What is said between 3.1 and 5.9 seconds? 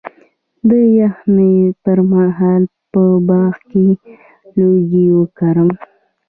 باغ کې لوګی وکړم؟